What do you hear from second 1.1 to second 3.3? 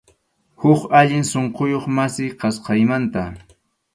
sunquyuq masi, kasqaymanta.